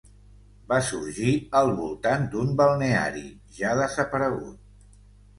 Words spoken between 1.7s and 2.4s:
voltant